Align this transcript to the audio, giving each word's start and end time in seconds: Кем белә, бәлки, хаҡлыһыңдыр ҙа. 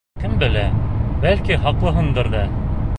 Кем 0.21 0.31
белә, 0.43 0.63
бәлки, 1.27 1.61
хаҡлыһыңдыр 1.67 2.35
ҙа. 2.37 2.47